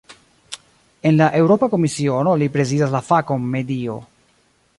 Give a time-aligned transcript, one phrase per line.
[1.09, 4.01] En la Eŭropa Komisiono li prezidas la fakon "medio".